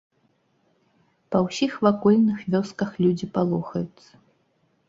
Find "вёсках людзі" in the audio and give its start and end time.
2.57-3.25